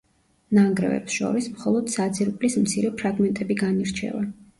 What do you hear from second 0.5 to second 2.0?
ნანგრევებს შორის მხოლოდ